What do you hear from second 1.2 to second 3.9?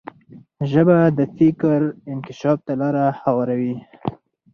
فکر انکشاف ته لار هواروي.